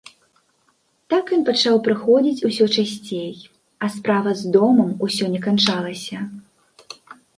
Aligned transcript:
Так 1.13 1.25
ён 1.37 1.41
пачаў 1.49 1.75
прыходзіць 1.87 2.45
усё 2.49 2.65
часцей, 2.75 3.29
а 3.83 3.93
справа 3.99 4.31
з 4.43 4.57
домам 4.57 4.89
усё 5.09 5.25
не 5.35 5.41
канчалася. 5.49 6.17